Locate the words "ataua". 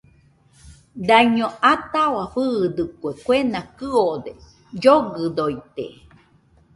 1.71-2.23